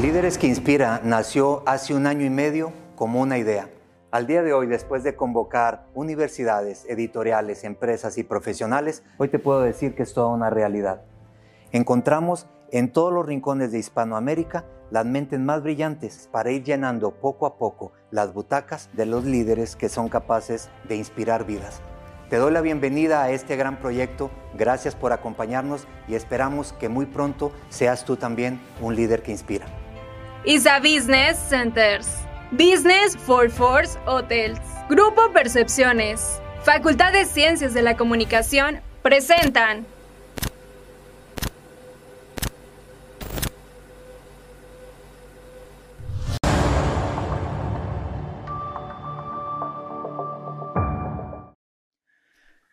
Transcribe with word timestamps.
Líderes 0.00 0.38
que 0.38 0.46
Inspira 0.46 1.02
nació 1.04 1.62
hace 1.66 1.92
un 1.94 2.06
año 2.06 2.24
y 2.24 2.30
medio 2.30 2.72
como 2.96 3.20
una 3.20 3.36
idea. 3.36 3.68
Al 4.10 4.26
día 4.26 4.42
de 4.42 4.54
hoy, 4.54 4.66
después 4.66 5.02
de 5.02 5.16
convocar 5.16 5.84
universidades, 5.92 6.86
editoriales, 6.88 7.62
empresas 7.62 8.16
y 8.16 8.22
profesionales, 8.22 9.02
hoy 9.18 9.28
te 9.28 9.38
puedo 9.38 9.60
decir 9.60 9.94
que 9.94 10.02
es 10.02 10.14
toda 10.14 10.28
una 10.28 10.48
realidad. 10.48 11.02
Encontramos 11.72 12.46
en 12.70 12.90
todos 12.90 13.12
los 13.12 13.26
rincones 13.26 13.70
de 13.70 13.80
Hispanoamérica 13.80 14.64
las 14.90 15.04
mentes 15.04 15.38
más 15.38 15.62
brillantes 15.62 16.26
para 16.32 16.50
ir 16.50 16.64
llenando 16.64 17.10
poco 17.10 17.44
a 17.44 17.58
poco 17.58 17.92
las 18.10 18.32
butacas 18.32 18.88
de 18.94 19.04
los 19.04 19.26
líderes 19.26 19.76
que 19.76 19.90
son 19.90 20.08
capaces 20.08 20.70
de 20.88 20.96
inspirar 20.96 21.44
vidas. 21.44 21.82
Te 22.30 22.36
doy 22.36 22.50
la 22.50 22.62
bienvenida 22.62 23.22
a 23.22 23.30
este 23.30 23.56
gran 23.56 23.78
proyecto, 23.78 24.30
gracias 24.56 24.94
por 24.94 25.12
acompañarnos 25.12 25.86
y 26.08 26.14
esperamos 26.14 26.72
que 26.72 26.88
muy 26.88 27.04
pronto 27.04 27.52
seas 27.68 28.06
tú 28.06 28.16
también 28.16 28.58
un 28.80 28.96
líder 28.96 29.22
que 29.22 29.32
inspira. 29.32 29.66
ISA 30.44 30.80
Business 30.80 31.38
Centers, 31.38 32.26
Business 32.50 33.16
for 33.16 33.48
Force 33.48 33.96
Hotels, 34.06 34.58
Grupo 34.88 35.32
Percepciones, 35.32 36.42
Facultad 36.64 37.12
de 37.12 37.26
Ciencias 37.26 37.74
de 37.74 37.82
la 37.82 37.96
Comunicación 37.96 38.80
presentan. 39.02 39.86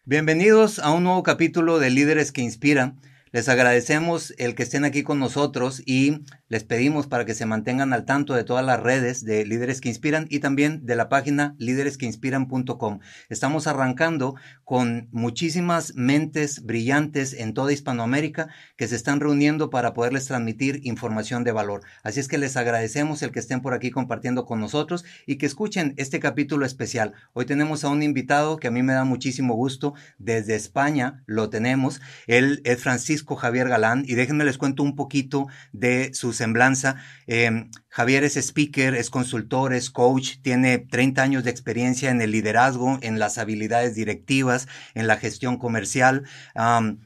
Bienvenidos 0.05 0.80
a 0.80 0.91
un 0.91 1.04
nuevo 1.04 1.22
capítulo 1.22 1.77
de 1.77 1.91
Líderes 1.91 2.32
que 2.32 2.41
Inspiran. 2.41 2.99
Les 3.32 3.48
agradecemos 3.48 4.34
el 4.40 4.56
que 4.56 4.64
estén 4.64 4.86
aquí 4.86 5.04
con 5.04 5.20
nosotros 5.20 5.84
y 5.86 6.24
les 6.48 6.64
pedimos 6.64 7.06
para 7.06 7.26
que 7.26 7.36
se 7.36 7.46
mantengan 7.46 7.94
al 7.94 8.05
tanto 8.05 8.34
de 8.34 8.44
todas 8.44 8.66
las 8.66 8.80
redes 8.80 9.24
de 9.24 9.46
Líderes 9.46 9.82
que 9.82 9.90
Inspiran 9.90 10.26
y 10.32 10.40
también 10.40 10.84
de 10.88 10.96
la 10.96 11.10
página 11.10 11.55
líderesqueinspiran.com. 11.60 13.02
Estamos 13.30 13.68
arrancando 13.68 14.34
con 14.63 15.10
muchísimas 15.12 15.94
mentes 15.94 16.63
brillantes 16.63 17.34
en 17.34 17.54
toda 17.54 17.71
Hispanoamérica 17.71 18.48
que 18.77 18.88
se 18.88 18.96
están 18.96 19.20
reuniendo 19.20 19.70
para 19.70 19.93
poderles 19.93 20.26
transmitir 20.26 20.80
información 20.84 21.43
de 21.43 21.52
valor. 21.52 21.82
Así 22.02 22.20
es 22.20 22.27
que 22.27 22.40
les 22.40 22.58
agradecemos 22.58 23.21
el 23.21 23.32
que 23.32 23.40
estén 23.40 23.62
por 23.62 23.76
aquí 23.76 23.91
compartiendo 23.91 24.48
con 24.48 24.60
nosotros 24.60 25.05
y 25.27 25.36
que 25.36 25.46
escuchen 25.46 25.93
este 25.98 26.20
capítulo 26.20 26.66
especial. 26.66 27.14
Hoy 27.34 27.46
tenemos 27.46 27.84
a 27.84 27.90
un 27.90 28.02
invitado 28.02 28.58
que 28.58 28.70
a 28.70 28.71
mí 28.71 28.82
me 28.82 28.93
da 28.93 29.04
muchísimo 29.04 29.54
gusto. 29.54 29.93
Desde 30.18 30.55
España 30.55 31.21
lo 31.27 31.52
tenemos. 31.52 32.02
Él 32.26 32.62
es 32.64 32.82
Francisco 32.82 33.18
Javier 33.25 33.70
Galán 33.70 34.03
y 34.05 34.15
déjenme 34.15 34.45
les 34.45 34.57
cuento 34.57 34.84
un 34.84 34.95
poquito 34.95 35.48
de 35.71 36.12
sus 36.13 36.35
semblanza. 36.37 36.95
Em, 37.27 37.70
Javier 37.89 38.23
es 38.23 38.35
speaker, 38.37 38.95
es 38.95 39.09
consultor, 39.09 39.73
es 39.73 39.89
coach, 39.89 40.37
tiene 40.41 40.77
30 40.77 41.21
años 41.21 41.43
de 41.43 41.51
experiencia 41.51 42.12
en 42.12 42.21
el 42.21 42.31
liderazgo, 42.31 42.99
en 43.01 43.20
las 43.20 43.37
habilidades 43.37 43.95
directivas, 43.95 44.67
en 44.93 45.07
la 45.07 45.17
gestión 45.17 45.57
comercial. 45.57 46.23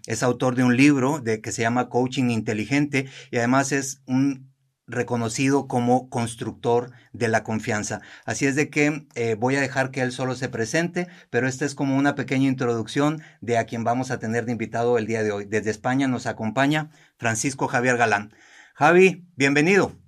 es 0.08 0.24
autor 0.24 0.56
de 0.56 0.64
un 0.64 0.78
libro 0.78 1.20
de, 1.20 1.42
que 1.42 1.52
se 1.52 1.62
llama 1.62 1.90
Coaching 1.90 2.30
Inteligente 2.30 3.08
y 3.32 3.38
además 3.38 3.72
es 3.72 4.02
un 4.06 4.53
reconocido 4.88 5.68
como 5.68 6.10
constructor 6.10 6.92
de 7.14 7.28
la 7.28 7.44
confianza. 7.44 8.02
Así 8.26 8.46
es 8.46 8.56
de 8.56 8.70
que 8.70 9.08
eh, 9.16 9.36
voy 9.36 9.56
a 9.56 9.62
dejar 9.62 9.92
que 9.92 10.02
él 10.02 10.12
solo 10.12 10.36
se 10.36 10.50
presente, 10.50 11.08
pero 11.30 11.48
esta 11.48 11.66
es 11.66 11.76
como 11.76 11.96
una 11.98 12.16
pequeña 12.16 12.48
introducción 12.48 13.22
de 13.42 13.58
a 13.58 13.66
quien 13.66 13.84
vamos 13.84 14.12
a 14.12 14.20
tener 14.20 14.46
de 14.46 14.52
invitado 14.52 14.98
el 14.98 15.08
día 15.08 15.24
de 15.24 15.32
hoy. 15.32 15.46
Desde 15.46 15.72
España 15.72 16.08
nos 16.08 16.26
acompaña 16.28 16.92
Francisco 17.18 17.68
Javier 17.68 17.98
Galán. 17.98 18.34
Javi, 18.76 19.26
bienvenido. 19.36 20.03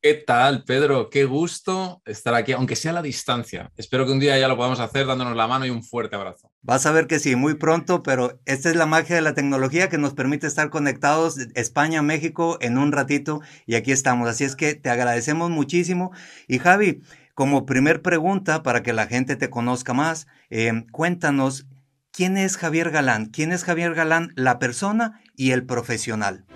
¿Qué 0.00 0.14
tal, 0.14 0.62
Pedro? 0.62 1.10
Qué 1.10 1.24
gusto 1.24 2.02
estar 2.06 2.32
aquí, 2.34 2.52
aunque 2.52 2.76
sea 2.76 2.92
a 2.92 2.94
la 2.94 3.02
distancia. 3.02 3.72
Espero 3.76 4.06
que 4.06 4.12
un 4.12 4.20
día 4.20 4.38
ya 4.38 4.46
lo 4.46 4.56
podamos 4.56 4.78
hacer 4.78 5.06
dándonos 5.06 5.36
la 5.36 5.48
mano 5.48 5.66
y 5.66 5.70
un 5.70 5.82
fuerte 5.82 6.14
abrazo. 6.14 6.52
Vas 6.62 6.86
a 6.86 6.92
ver 6.92 7.08
que 7.08 7.18
sí, 7.18 7.34
muy 7.34 7.54
pronto, 7.54 8.04
pero 8.04 8.38
esta 8.44 8.70
es 8.70 8.76
la 8.76 8.86
magia 8.86 9.16
de 9.16 9.22
la 9.22 9.34
tecnología 9.34 9.88
que 9.88 9.98
nos 9.98 10.14
permite 10.14 10.46
estar 10.46 10.70
conectados 10.70 11.38
España, 11.56 12.00
México 12.00 12.58
en 12.60 12.78
un 12.78 12.92
ratito 12.92 13.40
y 13.66 13.74
aquí 13.74 13.90
estamos. 13.90 14.28
Así 14.28 14.44
es 14.44 14.54
que 14.54 14.76
te 14.76 14.88
agradecemos 14.88 15.50
muchísimo. 15.50 16.12
Y 16.46 16.60
Javi, 16.60 17.02
como 17.34 17.66
primer 17.66 18.00
pregunta 18.00 18.62
para 18.62 18.84
que 18.84 18.92
la 18.92 19.08
gente 19.08 19.34
te 19.34 19.50
conozca 19.50 19.94
más, 19.94 20.28
eh, 20.48 20.84
cuéntanos, 20.92 21.66
¿quién 22.12 22.36
es 22.36 22.56
Javier 22.56 22.92
Galán? 22.92 23.26
¿Quién 23.26 23.50
es 23.50 23.64
Javier 23.64 23.94
Galán, 23.94 24.32
la 24.36 24.60
persona 24.60 25.20
y 25.34 25.50
el 25.50 25.66
profesional? 25.66 26.46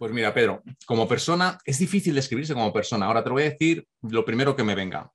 Pues 0.00 0.12
mira, 0.12 0.32
Pedro, 0.32 0.62
como 0.86 1.06
persona, 1.06 1.58
es 1.62 1.78
difícil 1.78 2.14
describirse 2.14 2.54
como 2.54 2.72
persona. 2.72 3.04
Ahora 3.04 3.22
te 3.22 3.28
voy 3.28 3.42
a 3.42 3.50
decir 3.50 3.86
lo 4.00 4.24
primero 4.24 4.56
que 4.56 4.64
me 4.64 4.74
venga. 4.74 5.12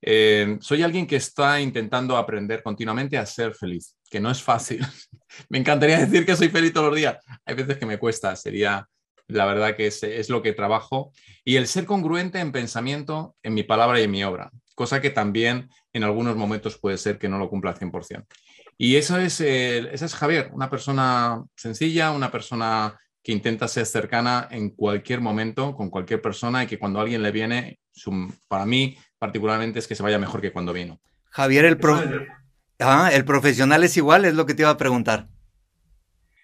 Eh, 0.00 0.56
soy 0.58 0.82
alguien 0.82 1.06
que 1.06 1.16
está 1.16 1.60
intentando 1.60 2.16
aprender 2.16 2.62
continuamente 2.62 3.18
a 3.18 3.26
ser 3.26 3.54
feliz, 3.54 3.94
que 4.10 4.20
no 4.20 4.30
es 4.30 4.42
fácil. 4.42 4.80
me 5.50 5.58
encantaría 5.58 5.98
decir 5.98 6.24
que 6.24 6.34
soy 6.34 6.48
feliz 6.48 6.72
todos 6.72 6.86
los 6.86 6.96
días. 6.96 7.18
Hay 7.44 7.54
veces 7.54 7.76
que 7.76 7.84
me 7.84 7.98
cuesta, 7.98 8.34
sería 8.34 8.88
la 9.28 9.44
verdad 9.44 9.76
que 9.76 9.88
es, 9.88 10.02
es, 10.02 10.30
lo 10.30 10.40
que 10.40 10.54
trabajo. 10.54 11.12
Y 11.44 11.56
el 11.56 11.66
ser 11.66 11.84
congruente 11.84 12.40
en 12.40 12.52
pensamiento, 12.52 13.36
en 13.42 13.52
mi 13.52 13.64
palabra 13.64 14.00
y 14.00 14.04
en 14.04 14.10
mi 14.12 14.24
obra, 14.24 14.50
cosa 14.74 15.02
que 15.02 15.10
también 15.10 15.68
en 15.92 16.04
algunos 16.04 16.36
momentos 16.36 16.78
puede 16.78 16.96
ser 16.96 17.18
que 17.18 17.28
no 17.28 17.36
lo 17.36 17.50
cumpla 17.50 17.72
al 17.72 17.78
100%. 17.78 18.24
Y 18.78 18.96
eso 18.96 19.18
es, 19.18 19.42
esa 19.42 20.06
es 20.06 20.14
Javier, 20.14 20.48
una 20.54 20.70
persona 20.70 21.44
sencilla, 21.54 22.12
una 22.12 22.32
persona 22.32 22.98
que 23.22 23.32
intenta 23.32 23.68
ser 23.68 23.86
cercana 23.86 24.48
en 24.50 24.70
cualquier 24.70 25.20
momento 25.20 25.74
con 25.76 25.90
cualquier 25.90 26.20
persona 26.20 26.64
y 26.64 26.66
que 26.66 26.78
cuando 26.78 27.00
alguien 27.00 27.22
le 27.22 27.30
viene, 27.30 27.78
para 28.48 28.66
mí 28.66 28.96
particularmente 29.18 29.78
es 29.78 29.86
que 29.86 29.94
se 29.94 30.02
vaya 30.02 30.18
mejor 30.18 30.40
que 30.40 30.52
cuando 30.52 30.72
vino. 30.72 31.00
Javier, 31.30 31.64
el, 31.64 31.78
ah, 32.80 33.10
el 33.12 33.24
profesional 33.24 33.84
es 33.84 33.96
igual, 33.96 34.24
es 34.24 34.34
lo 34.34 34.44
que 34.44 34.54
te 34.54 34.62
iba 34.62 34.70
a 34.70 34.76
preguntar. 34.76 35.28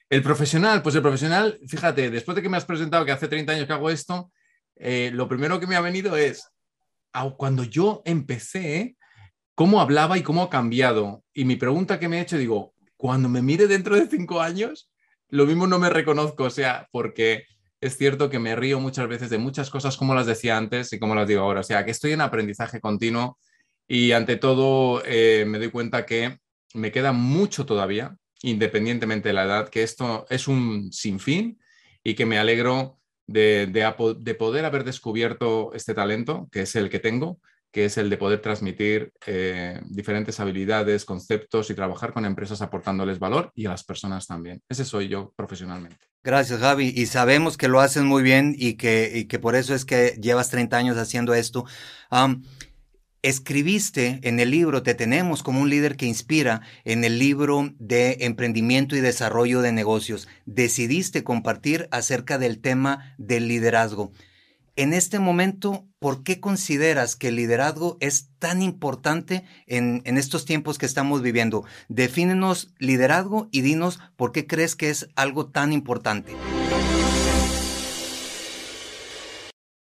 El 0.09 0.23
profesional, 0.23 0.83
pues 0.83 0.95
el 0.95 1.03
profesional, 1.03 1.59
fíjate, 1.67 2.11
después 2.11 2.37
de 2.37 2.43
que 2.43 2.49
me 2.49 2.57
has 2.57 2.65
presentado 2.65 3.05
que 3.05 3.13
hace 3.13 3.29
30 3.29 3.53
años 3.53 3.67
que 3.67 3.73
hago 3.73 3.91
esto, 3.91 4.31
eh, 4.77 5.11
lo 5.13 5.29
primero 5.29 5.61
que 5.61 5.67
me 5.67 5.77
ha 5.77 5.81
venido 5.81 6.17
es, 6.17 6.51
cuando 7.37 7.65
yo 7.65 8.03
empecé, 8.05 8.97
cómo 9.55 9.81
hablaba 9.81 10.17
y 10.17 10.23
cómo 10.23 10.43
ha 10.43 10.51
cambiado. 10.51 11.25
Y 11.35 11.45
mi 11.45 11.57
pregunta 11.57 11.99
que 11.99 12.09
me 12.09 12.19
he 12.19 12.23
hecho, 12.23 12.39
digo, 12.39 12.75
cuando 12.97 13.29
me 13.29 13.43
mire 13.43 13.67
dentro 13.67 13.97
de 13.97 14.07
cinco 14.07 14.41
años, 14.41 14.91
lo 15.31 15.47
mismo 15.47 15.67
no 15.67 15.79
me 15.79 15.91
reconozco, 15.91 16.45
o 16.45 16.51
sea, 16.51 16.89
porque 16.91 17.45
es 17.81 17.97
cierto 17.97 18.31
que 18.31 18.39
me 18.39 18.57
río 18.57 18.81
muchas 18.81 19.09
veces 19.09 19.31
de 19.31 19.39
muchas 19.39 19.71
cosas 19.71 19.97
como 19.97 20.15
las 20.15 20.27
decía 20.27 20.57
antes 20.57 20.93
y 20.93 20.99
como 20.99 21.15
las 21.15 21.29
digo 21.29 21.43
ahora, 21.43 21.61
o 21.61 21.65
sea, 21.65 21.85
que 21.85 21.91
estoy 21.91 22.13
en 22.13 22.21
aprendizaje 22.21 22.81
continuo 22.81 23.39
y 23.87 24.13
ante 24.13 24.37
todo 24.37 25.03
eh, 25.05 25.45
me 25.47 25.59
doy 25.59 25.71
cuenta 25.71 26.07
que 26.07 26.39
me 26.75 26.93
queda 26.93 27.13
mucho 27.13 27.67
todavía, 27.67 28.17
independientemente 28.43 29.29
de 29.29 29.35
la 29.35 29.45
edad, 29.45 29.69
que 29.69 29.83
esto 29.83 30.27
es 30.29 30.49
un 30.49 30.93
sinfín 30.93 31.61
y 32.03 32.15
que 32.15 32.27
me 32.27 32.39
alegro 32.39 32.99
de, 33.27 33.67
de 33.67 34.35
poder 34.35 34.65
haber 34.65 34.85
descubierto 34.85 35.73
este 35.75 35.95
talento, 35.95 36.49
que 36.51 36.63
es 36.63 36.77
el 36.77 36.91
que 36.91 36.99
tengo, 36.99 37.41
que 37.71 37.85
es 37.85 37.99
el 37.99 38.11
de 38.11 38.17
poder 38.17 38.41
transmitir 38.41 39.13
eh, 39.27 39.81
diferentes 39.89 40.41
habilidades, 40.41 41.05
conceptos 41.05 41.71
y 41.71 41.75
trabajar 41.75 42.13
con 42.13 42.25
empresas 42.25 42.63
aportándoles 42.63 43.19
valor 43.19 43.53
y 43.55 43.67
a 43.67 43.71
las 43.71 43.85
personas 43.85 44.27
también. 44.27 44.63
Ese 44.69 44.85
soy 44.85 45.09
yo 45.09 45.33
profesionalmente. 45.37 45.99
Gracias, 46.23 46.61
Javi. 46.61 46.93
Y 46.95 47.07
sabemos 47.07 47.57
que 47.57 47.69
lo 47.69 47.81
haces 47.81 48.03
muy 48.03 48.23
bien 48.23 48.55
y 48.59 48.75
que, 48.75 49.27
que 49.29 49.39
por 49.39 49.55
eso 49.55 49.75
es 49.75 49.85
que 49.85 50.19
llevas 50.21 50.51
30 50.51 50.77
años 50.77 50.97
haciendo 50.97 51.35
esto. 51.35 51.65
escribiste 53.23 54.21
en 54.23 54.41
el 54.41 54.51
libro, 54.51 54.83
te 54.83 54.95
tenemos 54.95 55.43
como 55.43 55.61
un 55.61 55.71
líder 55.71 55.97
que 55.97 56.07
inspira, 56.07 56.63
en 56.85 57.05
el 57.05 57.19
libro 57.19 57.71
de 57.79 58.19
emprendimiento 58.21 58.97
y 58.97 59.01
desarrollo 59.01 59.61
de 59.61 59.73
negocios. 59.73 60.29
Decidiste 60.47 61.23
compartir 61.23 61.89
acerca 61.91 62.39
del 62.39 62.61
tema 62.61 63.15
del 63.19 63.49
liderazgo 63.49 64.13
en 64.79 64.93
este 64.95 65.19
momento, 65.19 65.89
¿por 65.99 66.23
qué 66.23 66.39
consideras 66.39 67.17
que 67.17 67.29
el 67.29 67.35
liderazgo 67.35 67.97
es 67.99 68.31
tan 68.39 68.63
importante 68.63 69.45
en, 69.67 70.05
estos 70.17 70.45
tiempos 70.45 70.79
que 70.79 70.87
estamos 70.87 71.21
viviendo? 71.21 71.65
Defínenos 71.89 72.73
liderazgo 72.79 73.49
y 73.51 73.63
dinos 73.63 73.99
por 74.15 74.31
qué 74.31 74.47
crees 74.47 74.77
que 74.77 74.91
es 74.91 75.09
algo 75.17 75.49
tan 75.51 75.73
importante. 75.73 76.33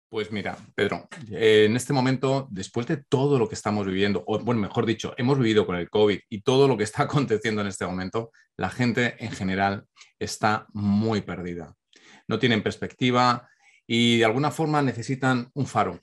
Pues 0.08 0.31
mira, 0.31 0.58
Pedro, 0.76 1.08
eh, 1.32 1.64
en 1.69 1.75
este 1.75 1.93
momento, 1.93 2.46
después 2.52 2.87
de 2.87 2.99
todo 2.99 3.41
lo 3.41 3.49
que 3.49 3.56
estamos 3.56 3.85
viviendo, 3.88 4.23
o 4.29 4.38
bueno, 4.38 4.61
mejor 4.61 4.87
dicho, 4.87 5.12
hemos 5.17 5.37
vivido 5.41 5.67
con 5.67 5.75
el 5.75 5.91
COVID 5.91 6.20
y 6.29 6.43
todo 6.43 6.69
lo 6.69 6.76
que 6.76 6.85
está 6.85 7.02
aconteciendo 7.08 7.62
en 7.62 7.67
este 7.67 7.85
momento, 7.85 8.31
la 8.56 8.70
gente 8.70 9.17
en 9.19 9.32
general 9.32 9.87
está 10.20 10.69
muy 10.73 11.23
perdida. 11.23 11.75
No 12.29 12.38
tienen 12.38 12.62
perspectiva, 12.62 13.49
y 13.86 14.19
de 14.19 14.25
alguna 14.25 14.50
forma 14.50 14.82
necesitan 14.82 15.50
un 15.54 15.66
faro. 15.66 16.00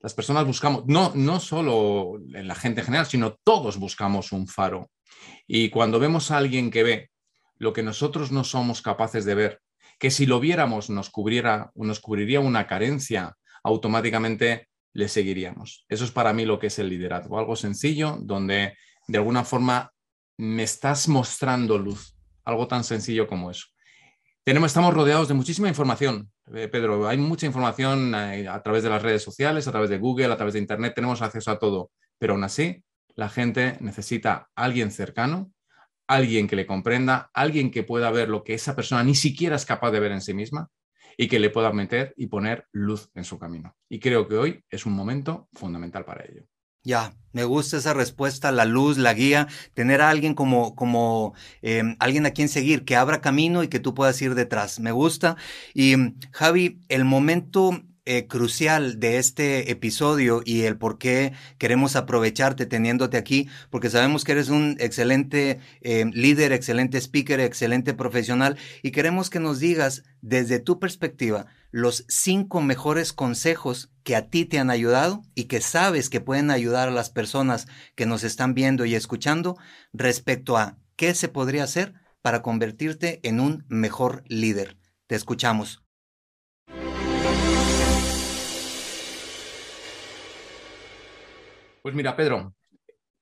Las 0.00 0.14
personas 0.14 0.46
buscamos, 0.46 0.84
no, 0.86 1.12
no 1.14 1.40
solo 1.40 2.18
en 2.34 2.46
la 2.46 2.54
gente 2.54 2.80
en 2.80 2.86
general, 2.86 3.06
sino 3.06 3.38
todos 3.42 3.78
buscamos 3.78 4.32
un 4.32 4.46
faro. 4.46 4.90
Y 5.46 5.70
cuando 5.70 5.98
vemos 5.98 6.30
a 6.30 6.36
alguien 6.36 6.70
que 6.70 6.82
ve 6.82 7.10
lo 7.56 7.72
que 7.72 7.82
nosotros 7.82 8.30
no 8.30 8.44
somos 8.44 8.82
capaces 8.82 9.24
de 9.24 9.34
ver, 9.34 9.60
que 9.98 10.10
si 10.10 10.26
lo 10.26 10.40
viéramos 10.40 10.90
nos, 10.90 11.08
cubriera, 11.08 11.70
nos 11.74 12.00
cubriría 12.00 12.40
una 12.40 12.66
carencia, 12.66 13.36
automáticamente 13.62 14.68
le 14.92 15.08
seguiríamos. 15.08 15.86
Eso 15.88 16.04
es 16.04 16.10
para 16.10 16.32
mí 16.32 16.44
lo 16.44 16.58
que 16.58 16.66
es 16.66 16.78
el 16.78 16.88
liderazgo, 16.88 17.38
algo 17.38 17.56
sencillo 17.56 18.18
donde 18.20 18.76
de 19.08 19.18
alguna 19.18 19.44
forma 19.44 19.90
me 20.36 20.62
estás 20.62 21.08
mostrando 21.08 21.78
luz, 21.78 22.16
algo 22.44 22.68
tan 22.68 22.84
sencillo 22.84 23.26
como 23.26 23.50
eso. 23.50 23.66
Tenemos, 24.44 24.70
estamos 24.70 24.92
rodeados 24.92 25.28
de 25.28 25.34
muchísima 25.34 25.68
información, 25.68 26.30
eh, 26.52 26.68
Pedro. 26.68 27.08
Hay 27.08 27.16
mucha 27.16 27.46
información 27.46 28.14
eh, 28.14 28.48
a 28.48 28.62
través 28.62 28.82
de 28.82 28.90
las 28.90 29.02
redes 29.02 29.22
sociales, 29.22 29.66
a 29.66 29.72
través 29.72 29.90
de 29.90 29.98
Google, 29.98 30.32
a 30.32 30.36
través 30.36 30.54
de 30.54 30.60
Internet. 30.60 30.94
Tenemos 30.94 31.22
acceso 31.22 31.50
a 31.50 31.58
todo. 31.58 31.90
Pero 32.18 32.34
aún 32.34 32.44
así, 32.44 32.82
la 33.14 33.28
gente 33.28 33.76
necesita 33.80 34.48
alguien 34.54 34.90
cercano, 34.90 35.52
alguien 36.06 36.46
que 36.46 36.56
le 36.56 36.66
comprenda, 36.66 37.30
alguien 37.32 37.70
que 37.70 37.82
pueda 37.82 38.10
ver 38.10 38.28
lo 38.28 38.44
que 38.44 38.54
esa 38.54 38.76
persona 38.76 39.02
ni 39.02 39.14
siquiera 39.14 39.56
es 39.56 39.64
capaz 39.64 39.90
de 39.90 40.00
ver 40.00 40.12
en 40.12 40.20
sí 40.20 40.34
misma 40.34 40.68
y 41.16 41.28
que 41.28 41.38
le 41.38 41.50
pueda 41.50 41.72
meter 41.72 42.12
y 42.16 42.26
poner 42.26 42.66
luz 42.72 43.10
en 43.14 43.24
su 43.24 43.38
camino. 43.38 43.76
Y 43.88 44.00
creo 44.00 44.26
que 44.28 44.36
hoy 44.36 44.64
es 44.68 44.84
un 44.86 44.92
momento 44.92 45.48
fundamental 45.52 46.04
para 46.04 46.24
ello. 46.24 46.42
Ya, 46.84 47.14
me 47.32 47.44
gusta 47.44 47.78
esa 47.78 47.94
respuesta, 47.94 48.52
la 48.52 48.64
luz, 48.66 48.98
la 48.98 49.14
guía, 49.14 49.48
tener 49.74 50.02
a 50.02 50.10
alguien 50.10 50.34
como, 50.34 50.76
como 50.76 51.34
em, 51.62 51.96
alguien 51.98 52.26
a 52.26 52.30
quien 52.30 52.48
seguir, 52.48 52.84
que 52.84 52.94
abra 52.94 53.20
camino 53.22 53.62
y 53.62 53.68
que 53.68 53.80
tú 53.80 53.94
puedas 53.94 54.20
ir 54.22 54.34
detrás. 54.34 54.80
Me 54.80 54.92
gusta. 54.92 55.36
Y 55.74 55.94
Javi, 56.30 56.80
el 56.88 57.04
momento 57.04 57.82
eh, 58.06 58.26
crucial 58.26 59.00
de 59.00 59.18
este 59.18 59.70
episodio 59.70 60.42
y 60.44 60.62
el 60.62 60.76
por 60.76 60.98
qué 60.98 61.32
queremos 61.58 61.96
aprovecharte 61.96 62.66
teniéndote 62.66 63.16
aquí, 63.16 63.48
porque 63.70 63.88
sabemos 63.88 64.24
que 64.24 64.32
eres 64.32 64.50
un 64.50 64.76
excelente 64.78 65.60
em, 65.80 66.10
líder, 66.12 66.52
excelente 66.52 66.98
speaker, 66.98 67.40
excelente 67.40 67.94
profesional 67.94 68.58
y 68.82 68.90
queremos 68.90 69.30
que 69.30 69.40
nos 69.40 69.58
digas 69.58 70.02
desde 70.20 70.58
tu 70.58 70.78
perspectiva 70.78 71.46
los 71.70 72.04
cinco 72.08 72.60
mejores 72.60 73.12
consejos 73.12 73.90
que 74.04 74.16
a 74.16 74.28
ti 74.28 74.44
te 74.44 74.58
han 74.58 74.70
ayudado 74.70 75.22
y 75.34 75.44
que 75.44 75.60
sabes 75.60 76.08
que 76.10 76.20
pueden 76.20 76.50
ayudar 76.50 76.88
a 76.88 76.92
las 76.92 77.10
personas 77.10 77.66
que 77.94 78.06
nos 78.06 78.22
están 78.22 78.54
viendo 78.54 78.84
y 78.84 78.94
escuchando 78.94 79.56
respecto 79.92 80.56
a 80.56 80.78
qué 80.96 81.14
se 81.14 81.28
podría 81.28 81.64
hacer 81.64 81.94
para 82.22 82.42
convertirte 82.42 83.20
en 83.22 83.40
un 83.40 83.64
mejor 83.68 84.24
líder. 84.28 84.76
Te 85.06 85.14
escuchamos. 85.14 85.83
Pues 91.84 91.94
mira, 91.94 92.16
Pedro, 92.16 92.54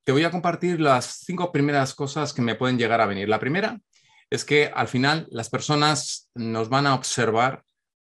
te 0.05 0.13
voy 0.13 0.23
a 0.23 0.31
compartir 0.31 0.81
las 0.81 1.25
cinco 1.27 1.51
primeras 1.51 1.95
cosas 1.95 2.33
que 2.33 2.43
me 2.43 2.55
pueden 2.55 2.79
llegar 2.79 3.01
a 3.01 3.07
venir. 3.07 3.29
La 3.29 3.41
primera 3.41 3.81
es 4.31 4.45
que 4.45 4.71
al 4.73 4.87
final 4.87 5.27
las 5.33 5.51
personas 5.51 6.31
nos 6.37 6.69
van 6.69 6.87
a 6.87 6.95
observar 6.95 7.65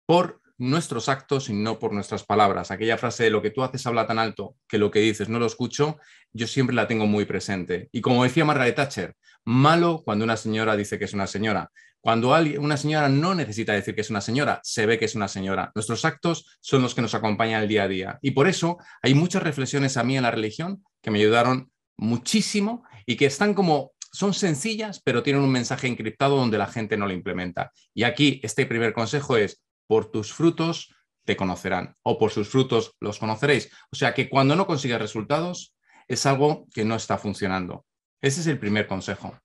por 0.06 0.41
nuestros 0.62 1.10
actos 1.10 1.50
y 1.50 1.54
no 1.54 1.80
por 1.80 1.92
nuestras 1.92 2.24
palabras. 2.24 2.70
Aquella 2.70 2.98
frase 3.00 3.24
de 3.24 3.32
lo 3.32 3.42
que 3.42 3.50
tú 3.50 3.64
haces 3.64 3.86
habla 3.88 4.06
tan 4.06 4.20
alto 4.20 4.56
que 4.68 4.78
lo 4.78 4.92
que 4.92 5.00
dices 5.00 5.28
no 5.28 5.40
lo 5.40 5.48
escucho, 5.48 5.98
yo 6.34 6.46
siempre 6.46 6.76
la 6.76 6.88
tengo 6.88 7.08
muy 7.08 7.26
presente. 7.26 7.90
Y 7.92 8.02
como 8.02 8.24
decía 8.24 8.46
Margaret 8.46 8.76
Thatcher, 8.76 9.16
malo 9.44 10.04
cuando 10.06 10.24
una 10.24 10.38
señora 10.38 10.76
dice 10.76 11.00
que 11.00 11.06
es 11.06 11.14
una 11.14 11.26
señora. 11.26 11.72
Cuando 12.00 12.36
una 12.60 12.78
señora 12.78 13.10
no 13.10 13.34
necesita 13.34 13.74
decir 13.74 13.96
que 13.96 14.02
es 14.02 14.12
una 14.12 14.22
señora, 14.22 14.60
se 14.64 14.86
ve 14.86 15.00
que 15.00 15.06
es 15.06 15.16
una 15.16 15.28
señora. 15.28 15.72
Nuestros 15.74 16.06
actos 16.06 16.46
son 16.60 16.84
los 16.84 16.94
que 16.94 17.02
nos 17.02 17.16
acompañan 17.16 17.64
el 17.64 17.68
día 17.68 17.84
a 17.84 17.88
día. 17.88 18.20
Y 18.22 18.32
por 18.32 18.48
eso 18.48 18.78
hay 19.02 19.16
muchas 19.16 19.42
reflexiones 19.42 19.98
a 19.98 20.04
mí 20.04 20.16
en 20.16 20.24
la 20.24 20.32
religión 20.32 20.84
que 21.02 21.10
me 21.10 21.20
ayudaron 21.20 21.72
muchísimo 21.98 22.84
y 23.08 23.18
que 23.18 23.26
están 23.26 23.56
como 23.56 23.94
son 24.12 24.34
sencillas, 24.34 25.02
pero 25.04 25.24
tienen 25.24 25.42
un 25.42 25.52
mensaje 25.52 25.88
encriptado 25.88 26.36
donde 26.36 26.58
la 26.58 26.68
gente 26.68 26.98
no 26.98 27.08
lo 27.08 27.14
implementa. 27.14 27.72
Y 27.96 28.04
aquí 28.04 28.40
este 28.44 28.66
primer 28.66 28.94
consejo 28.94 29.38
es, 29.38 29.64
por 29.92 30.10
tus 30.10 30.32
frutos 30.32 30.96
te 31.26 31.36
conocerán 31.36 31.98
o 32.02 32.18
por 32.18 32.32
sus 32.32 32.48
frutos 32.48 32.96
los 33.02 33.20
conoceréis. 33.20 33.70
O 33.92 33.98
sea 33.98 34.14
que 34.14 34.30
cuando 34.30 34.56
no 34.56 34.66
consigues 34.66 35.00
resultados 35.00 35.76
es 36.08 36.26
algo 36.26 36.66
que 36.74 36.86
no 36.86 36.96
está 36.96 37.18
funcionando. 37.18 37.86
Ese 38.22 38.40
es 38.40 38.48
el 38.48 38.58
primer 38.58 38.88
consejo. 38.88 39.38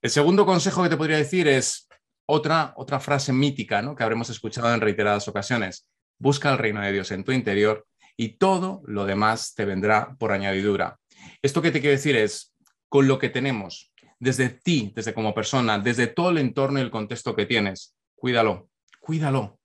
El 0.00 0.08
segundo 0.08 0.46
consejo 0.46 0.82
que 0.82 0.88
te 0.88 0.96
podría 0.96 1.18
decir 1.18 1.46
es 1.46 1.90
otra, 2.24 2.72
otra 2.78 3.00
frase 3.00 3.34
mítica 3.34 3.82
¿no? 3.82 3.94
que 3.94 4.02
habremos 4.02 4.30
escuchado 4.30 4.72
en 4.72 4.80
reiteradas 4.80 5.28
ocasiones. 5.28 5.86
Busca 6.18 6.50
el 6.50 6.56
reino 6.56 6.80
de 6.80 6.92
Dios 6.92 7.10
en 7.10 7.22
tu 7.22 7.32
interior 7.32 7.86
y 8.16 8.38
todo 8.38 8.80
lo 8.86 9.04
demás 9.04 9.52
te 9.54 9.66
vendrá 9.66 10.16
por 10.18 10.32
añadidura. 10.32 10.98
Esto 11.42 11.60
que 11.60 11.70
te 11.70 11.82
quiero 11.82 11.96
decir 11.96 12.16
es, 12.16 12.56
con 12.88 13.08
lo 13.08 13.18
que 13.18 13.28
tenemos, 13.28 13.92
desde 14.20 14.48
ti, 14.48 14.90
desde 14.96 15.12
como 15.12 15.34
persona, 15.34 15.78
desde 15.78 16.06
todo 16.06 16.30
el 16.30 16.38
entorno 16.38 16.78
y 16.78 16.82
el 16.82 16.90
contexto 16.90 17.36
que 17.36 17.44
tienes, 17.44 17.94
cuídalo, 18.14 18.70
cuídalo 19.00 19.58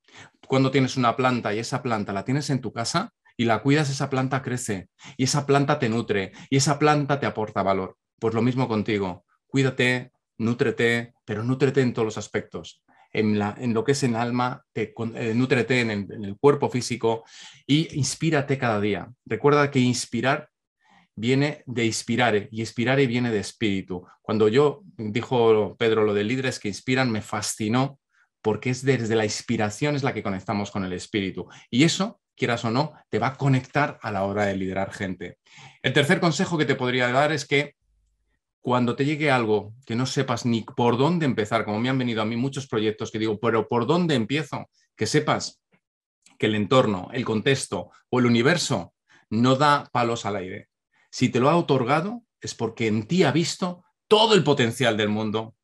cuando 0.47 0.71
tienes 0.71 0.97
una 0.97 1.15
planta 1.15 1.53
y 1.53 1.59
esa 1.59 1.81
planta 1.81 2.13
la 2.13 2.25
tienes 2.25 2.49
en 2.49 2.61
tu 2.61 2.73
casa 2.73 3.13
y 3.37 3.45
la 3.45 3.61
cuidas, 3.61 3.89
esa 3.89 4.09
planta 4.09 4.41
crece 4.41 4.89
y 5.17 5.23
esa 5.23 5.45
planta 5.45 5.79
te 5.79 5.89
nutre 5.89 6.31
y 6.49 6.57
esa 6.57 6.77
planta 6.77 7.19
te 7.19 7.25
aporta 7.25 7.63
valor. 7.63 7.97
Pues 8.19 8.33
lo 8.33 8.41
mismo 8.41 8.67
contigo. 8.67 9.25
Cuídate, 9.47 10.11
nútrete, 10.37 11.13
pero 11.25 11.43
nútrete 11.43 11.81
en 11.81 11.93
todos 11.93 12.05
los 12.05 12.17
aspectos. 12.17 12.83
En, 13.13 13.39
lo 13.73 13.83
que 13.83 13.91
es 13.91 14.03
en 14.03 14.15
alma, 14.15 14.63
te, 14.71 14.93
eh, 15.15 15.33
nútrete 15.33 15.81
en 15.81 15.91
el, 15.91 16.37
cuerpo 16.39 16.69
físico 16.69 17.23
y 17.65 17.97
inspírate 17.97 18.57
cada 18.57 18.79
día. 18.79 19.09
Recuerda 19.25 19.69
que 19.69 19.79
inspirar 19.79 20.49
viene 21.15 21.63
de 21.65 21.85
inspirar 21.85 22.47
y 22.51 22.59
inspirar 22.59 22.97
viene 23.05 23.31
de 23.31 23.39
espíritu. 23.39 24.05
Cuando 24.21 24.47
yo 24.47 24.83
dijo 24.97 25.75
Pedro 25.77 26.03
lo 26.03 26.13
de 26.13 26.23
líderes 26.23 26.59
que 26.59 26.69
inspiran, 26.69 27.11
me 27.11 27.21
fascinó 27.21 27.99
porque 28.41 28.71
es 28.71 28.83
desde 28.83 29.15
la 29.15 29.25
inspiración 29.25 29.95
es 29.95 30.03
la 30.03 30.13
que 30.13 30.23
conectamos 30.23 30.71
con 30.71 30.83
el 30.83 30.93
espíritu. 30.93 31.47
Y 31.69 31.83
eso, 31.83 32.19
quieras 32.35 32.65
o 32.65 32.71
no, 32.71 32.93
te 33.09 33.19
va 33.19 33.27
a 33.27 33.35
conectar 33.35 33.99
a 34.01 34.11
la 34.11 34.23
hora 34.23 34.45
de 34.45 34.55
liderar 34.55 34.91
gente. 34.91 35.37
El 35.81 35.93
tercer 35.93 36.19
consejo 36.19 36.57
que 36.57 36.65
te 36.65 36.75
podría 36.75 37.11
dar 37.11 37.31
es 37.31 37.45
que 37.45 37.75
cuando 38.61 38.95
te 38.95 39.05
llegue 39.05 39.31
algo 39.31 39.73
que 39.85 39.95
no 39.95 40.05
sepas 40.05 40.45
ni 40.45 40.61
por 40.61 40.97
dónde 40.97 41.25
empezar, 41.25 41.65
como 41.65 41.79
me 41.79 41.89
han 41.89 41.97
venido 41.97 42.21
a 42.21 42.25
mí 42.25 42.35
muchos 42.35 42.67
proyectos 42.67 43.11
que 43.11 43.19
digo, 43.19 43.39
pero 43.39 43.67
¿por 43.67 43.87
dónde 43.87 44.15
empiezo? 44.15 44.69
Que 44.95 45.07
sepas 45.07 45.61
que 46.37 46.45
el 46.45 46.55
entorno, 46.55 47.09
el 47.13 47.25
contexto 47.25 47.91
o 48.09 48.19
el 48.19 48.25
universo 48.25 48.93
no 49.29 49.55
da 49.55 49.89
palos 49.91 50.25
al 50.25 50.35
aire. 50.35 50.69
Si 51.09 51.29
te 51.29 51.39
lo 51.39 51.49
ha 51.49 51.57
otorgado 51.57 52.23
es 52.39 52.55
porque 52.55 52.87
en 52.87 53.07
ti 53.07 53.23
ha 53.23 53.31
visto 53.31 53.83
todo 54.07 54.33
el 54.33 54.43
potencial 54.43 54.97
del 54.97 55.09
mundo 55.09 55.55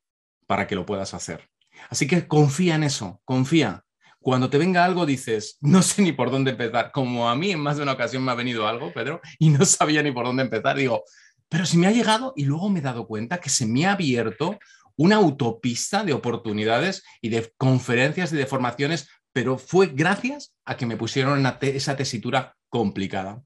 para 0.46 0.66
que 0.66 0.74
lo 0.74 0.86
puedas 0.86 1.14
hacer. 1.14 1.47
Así 1.90 2.06
que 2.06 2.26
confía 2.26 2.74
en 2.74 2.84
eso, 2.84 3.20
confía. 3.24 3.84
Cuando 4.20 4.50
te 4.50 4.58
venga 4.58 4.84
algo 4.84 5.06
dices, 5.06 5.56
no 5.60 5.82
sé 5.82 6.02
ni 6.02 6.12
por 6.12 6.30
dónde 6.30 6.50
empezar. 6.50 6.90
Como 6.92 7.28
a 7.28 7.36
mí 7.36 7.50
en 7.50 7.60
más 7.60 7.76
de 7.76 7.82
una 7.82 7.92
ocasión 7.92 8.24
me 8.24 8.32
ha 8.32 8.34
venido 8.34 8.66
algo, 8.66 8.92
Pedro, 8.92 9.20
y 9.38 9.50
no 9.50 9.64
sabía 9.64 10.02
ni 10.02 10.12
por 10.12 10.26
dónde 10.26 10.42
empezar, 10.42 10.76
digo, 10.76 11.04
pero 11.48 11.64
si 11.64 11.78
me 11.78 11.86
ha 11.86 11.92
llegado 11.92 12.34
y 12.36 12.44
luego 12.44 12.68
me 12.68 12.80
he 12.80 12.82
dado 12.82 13.06
cuenta 13.06 13.40
que 13.40 13.48
se 13.48 13.66
me 13.66 13.86
ha 13.86 13.92
abierto 13.92 14.58
una 14.96 15.16
autopista 15.16 16.04
de 16.04 16.12
oportunidades 16.12 17.04
y 17.22 17.28
de 17.28 17.52
conferencias 17.56 18.32
y 18.32 18.36
de 18.36 18.46
formaciones, 18.46 19.08
pero 19.32 19.56
fue 19.56 19.86
gracias 19.86 20.54
a 20.64 20.76
que 20.76 20.86
me 20.86 20.96
pusieron 20.96 21.46
esa 21.60 21.96
tesitura 21.96 22.56
complicada. 22.68 23.42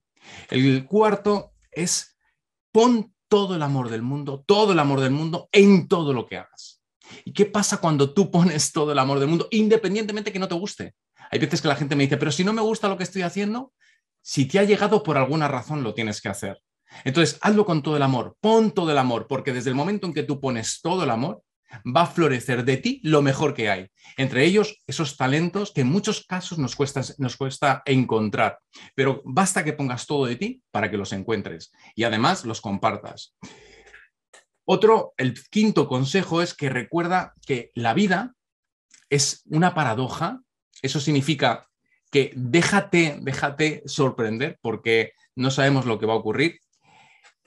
El 0.51 0.87
cuarto 0.87 1.53
es 1.71 2.17
pon 2.73 3.15
todo 3.29 3.55
el 3.55 3.63
amor 3.63 3.91
del 3.91 4.03
mundo, 4.03 4.43
todo 4.47 4.73
el 4.73 4.79
amor 4.79 5.01
del 5.01 5.11
mundo 5.11 5.49
en 5.53 5.89
todo 5.89 6.13
lo 6.13 6.27
que 6.27 6.39
hagas. 6.39 6.82
¿Y 7.25 7.33
qué 7.33 7.47
pasa 7.47 7.79
cuando 7.79 8.13
tú 8.13 8.31
pones 8.31 8.73
todo 8.73 8.93
el 8.93 8.99
amor 8.99 9.19
del 9.19 9.29
mundo, 9.29 9.49
independientemente 9.51 10.33
que 10.33 10.39
no 10.39 10.49
te 10.49 10.55
guste? 10.55 10.95
Hay 11.31 11.39
veces 11.39 11.61
que 11.61 11.69
la 11.69 11.77
gente 11.77 11.97
me 11.97 12.05
dice, 12.05 12.17
pero 12.17 12.33
si 12.33 12.45
no 12.45 12.53
me 12.53 12.63
gusta 12.63 12.89
lo 12.89 12.97
que 12.97 13.05
estoy 13.05 13.23
haciendo, 13.23 13.73
si 14.21 14.47
te 14.47 14.59
ha 14.59 14.65
llegado 14.65 15.03
por 15.03 15.17
alguna 15.17 15.49
razón, 15.49 15.83
lo 15.83 15.95
tienes 15.95 16.21
que 16.21 16.29
hacer. 16.29 16.61
Entonces, 17.05 17.39
hazlo 17.41 17.65
con 17.65 17.83
todo 17.83 17.97
el 17.97 18.03
amor, 18.03 18.37
pon 18.41 18.73
todo 18.73 18.91
el 18.91 18.99
amor, 18.99 19.27
porque 19.29 19.53
desde 19.53 19.71
el 19.71 19.77
momento 19.77 20.07
en 20.07 20.13
que 20.13 20.23
tú 20.23 20.41
pones 20.41 20.81
todo 20.83 21.05
el 21.05 21.11
amor, 21.11 21.43
va 21.85 22.03
a 22.03 22.07
florecer 22.07 22.65
de 22.65 22.77
ti 22.77 23.01
lo 23.03 23.23
mejor 23.23 23.55
que 23.55 23.71
hay. 23.71 23.89
Entre 24.17 24.45
ellos, 24.45 24.83
esos 24.87 25.17
talentos 25.17 25.73
que 25.73 25.83
en 25.83 25.89
muchos 25.89 26.27
casos 26.27 26.59
nos 26.59 26.77
cuesta, 26.77 27.03
nos 27.19 27.37
cuesta 27.37 27.83
encontrar, 27.87 28.59
pero 28.95 29.23
basta 29.25 29.65
que 29.65 29.73
pongas 29.73 30.07
todo 30.07 30.27
de 30.27 30.37
ti 30.37 30.63
para 30.71 30.91
que 30.91 30.99
los 30.99 31.13
encuentres 31.13 31.73
y 31.95 32.05
además 32.05 32.45
los 32.45 32.61
compartas. 32.61 33.35
Otro, 34.65 35.15
el 35.17 35.35
quinto 35.51 35.89
consejo 35.89 36.43
es 36.43 36.55
que 36.55 36.69
recuerda 36.69 37.35
que 37.47 37.73
la 37.75 37.95
vida 37.95 38.35
es 39.11 39.43
una 39.47 39.75
paradoja. 39.75 40.41
Eso 40.83 41.01
significa 41.01 41.69
que 42.11 42.33
déjate, 42.37 43.19
déjate 43.23 43.83
sorprender 43.87 44.59
porque 44.61 45.13
no 45.35 45.51
sabemos 45.51 45.87
lo 45.87 45.99
que 45.99 46.07
va 46.07 46.13
a 46.13 46.19
ocurrir. 46.19 46.61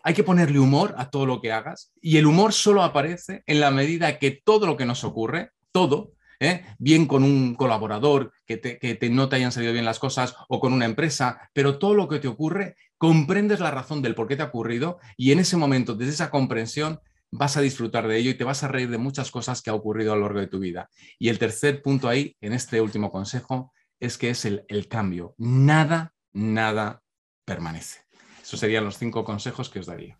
Hay 0.03 0.13
que 0.13 0.23
ponerle 0.23 0.59
humor 0.59 0.93
a 0.97 1.09
todo 1.09 1.25
lo 1.25 1.41
que 1.41 1.51
hagas 1.51 1.91
y 2.01 2.17
el 2.17 2.25
humor 2.25 2.53
solo 2.53 2.83
aparece 2.83 3.43
en 3.47 3.59
la 3.59 3.71
medida 3.71 4.19
que 4.19 4.31
todo 4.31 4.67
lo 4.67 4.77
que 4.77 4.85
nos 4.85 5.03
ocurre, 5.03 5.51
todo, 5.71 6.14
¿eh? 6.39 6.65
bien 6.77 7.05
con 7.05 7.23
un 7.23 7.55
colaborador 7.55 8.31
que, 8.45 8.59
que 8.59 9.09
no 9.09 9.29
te 9.29 9.37
hayan 9.37 9.51
salido 9.51 9.73
bien 9.73 9.85
las 9.85 9.99
cosas 9.99 10.35
o 10.49 10.59
con 10.59 10.73
una 10.73 10.85
empresa, 10.85 11.49
pero 11.53 11.77
todo 11.77 11.93
lo 11.93 12.07
que 12.07 12.19
te 12.19 12.27
ocurre, 12.27 12.75
comprendes 12.97 13.59
la 13.59 13.71
razón 13.71 14.01
del 14.01 14.15
por 14.15 14.27
qué 14.27 14.35
te 14.35 14.43
ha 14.43 14.47
ocurrido 14.47 14.99
y 15.17 15.31
en 15.31 15.39
ese 15.39 15.57
momento, 15.57 15.95
desde 15.95 16.13
esa 16.13 16.29
comprensión, 16.29 16.99
vas 17.31 17.57
a 17.57 17.61
disfrutar 17.61 18.07
de 18.07 18.17
ello 18.17 18.31
y 18.31 18.35
te 18.35 18.43
vas 18.43 18.63
a 18.63 18.67
reír 18.67 18.89
de 18.89 18.97
muchas 18.97 19.31
cosas 19.31 19.61
que 19.61 19.69
ha 19.69 19.73
ocurrido 19.73 20.13
a 20.13 20.15
lo 20.15 20.23
largo 20.23 20.39
de 20.39 20.47
tu 20.47 20.59
vida. 20.59 20.89
Y 21.19 21.29
el 21.29 21.39
tercer 21.39 21.81
punto 21.81 22.07
ahí, 22.07 22.35
en 22.41 22.53
este 22.53 22.81
último 22.81 23.11
consejo, 23.11 23.73
es 23.99 24.17
que 24.17 24.29
es 24.29 24.45
el, 24.45 24.65
el 24.67 24.87
cambio. 24.87 25.35
Nada, 25.37 26.13
nada 26.33 27.01
permanece. 27.45 28.01
Esos 28.41 28.59
serían 28.59 28.85
los 28.85 28.97
cinco 28.97 29.23
consejos 29.23 29.69
que 29.69 29.79
os 29.79 29.85
daría. 29.85 30.17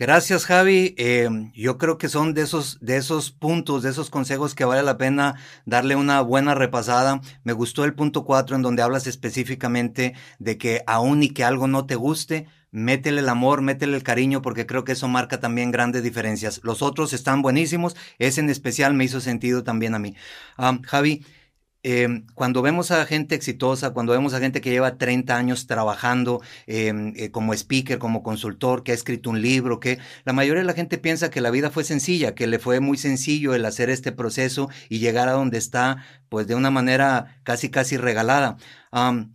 Gracias, 0.00 0.46
Javi. 0.46 0.94
Eh, 0.96 1.28
yo 1.54 1.76
creo 1.76 1.98
que 1.98 2.08
son 2.08 2.32
de 2.32 2.42
esos, 2.42 2.78
de 2.80 2.96
esos 2.96 3.32
puntos, 3.32 3.82
de 3.82 3.90
esos 3.90 4.10
consejos 4.10 4.54
que 4.54 4.64
vale 4.64 4.84
la 4.84 4.96
pena 4.96 5.34
darle 5.66 5.96
una 5.96 6.20
buena 6.20 6.54
repasada. 6.54 7.20
Me 7.42 7.52
gustó 7.52 7.84
el 7.84 7.94
punto 7.94 8.24
cuatro 8.24 8.54
en 8.54 8.62
donde 8.62 8.82
hablas 8.82 9.08
específicamente 9.08 10.14
de 10.38 10.56
que 10.56 10.84
aun 10.86 11.24
y 11.24 11.30
que 11.30 11.42
algo 11.42 11.66
no 11.66 11.86
te 11.86 11.96
guste, 11.96 12.46
métele 12.70 13.20
el 13.22 13.28
amor, 13.28 13.60
métele 13.60 13.96
el 13.96 14.04
cariño, 14.04 14.40
porque 14.40 14.66
creo 14.66 14.84
que 14.84 14.92
eso 14.92 15.08
marca 15.08 15.40
también 15.40 15.72
grandes 15.72 16.04
diferencias. 16.04 16.60
Los 16.62 16.80
otros 16.80 17.12
están 17.12 17.42
buenísimos, 17.42 17.96
ese 18.20 18.40
en 18.40 18.50
especial 18.50 18.94
me 18.94 19.02
hizo 19.04 19.20
sentido 19.20 19.64
también 19.64 19.96
a 19.96 19.98
mí. 19.98 20.14
Ah, 20.56 20.78
Javi, 20.84 21.24
Em, 21.84 22.26
cuando 22.34 22.60
vemos 22.60 22.90
a 22.90 23.06
gente 23.06 23.36
exitosa, 23.36 23.90
cuando 23.90 24.12
vemos 24.12 24.34
a 24.34 24.40
gente 24.40 24.60
que 24.60 24.70
lleva 24.70 24.98
30 24.98 25.36
años 25.36 25.68
trabajando 25.68 26.42
em, 26.66 27.12
eh, 27.16 27.30
como 27.30 27.54
speaker, 27.54 27.98
como 27.98 28.24
consultor, 28.24 28.82
que 28.82 28.90
ha 28.90 28.94
escrito 28.94 29.30
un 29.30 29.40
libro, 29.40 29.78
que 29.78 29.98
la 30.24 30.32
mayoría 30.32 30.62
de 30.62 30.66
la 30.66 30.74
gente 30.74 30.98
piensa 30.98 31.30
que 31.30 31.40
la 31.40 31.50
vida 31.50 31.70
fue 31.70 31.84
sencilla, 31.84 32.34
que 32.34 32.48
le 32.48 32.58
fue 32.58 32.80
muy 32.80 32.98
sencillo 32.98 33.54
el 33.54 33.64
hacer 33.64 33.90
este 33.90 34.10
proceso 34.10 34.68
y 34.88 34.98
llegar 34.98 35.28
a 35.28 35.32
donde 35.32 35.58
está, 35.58 36.04
pues 36.28 36.48
de 36.48 36.56
una 36.56 36.70
manera 36.70 37.38
casi, 37.44 37.70
casi 37.70 37.96
regalada. 37.96 38.56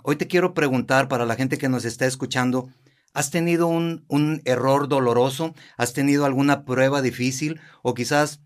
hoy 0.03 0.15
te 0.17 0.27
quiero 0.27 0.53
preguntar 0.53 1.07
para 1.07 1.25
la 1.25 1.35
gente 1.35 1.57
que 1.57 1.69
nos 1.69 1.85
está 1.85 2.05
escuchando, 2.05 2.69
¿Has 3.15 3.29
tenido 3.29 3.67
un, 3.67 4.05
un, 4.07 4.41
error 4.43 4.88
doloroso? 4.88 5.53
¿Has 5.77 5.93
tenido 5.93 6.25
alguna 6.25 6.65
prueba 6.65 7.03
difícil? 7.03 7.62
¿O 7.83 7.93
quizás 7.93 8.41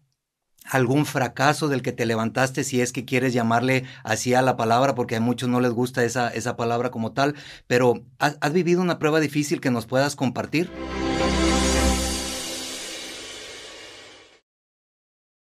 algún 0.69 1.05
fracaso 1.05 1.67
del 1.67 1.81
que 1.81 1.91
te 1.91 2.05
levantaste, 2.05 2.63
si 2.63 2.81
es 2.81 2.91
que 2.91 3.05
quieres 3.05 3.33
llamarle 3.33 3.85
así 4.03 4.33
a 4.33 4.41
la 4.41 4.57
palabra, 4.57 4.95
porque 4.95 5.15
a 5.15 5.19
muchos 5.19 5.49
no 5.49 5.59
les 5.59 5.71
gusta 5.71 6.03
esa, 6.03 6.29
esa 6.29 6.57
palabra 6.57 6.91
como 6.91 7.13
tal, 7.13 7.35
pero 7.67 8.03
¿has, 8.19 8.53
vivido 8.53 8.81
una 8.81 8.99
prueba 8.99 9.19
difícil 9.19 9.61
que 9.61 9.71
nos 9.71 9.85
puedas 9.85 10.15
compartir? 10.15 10.69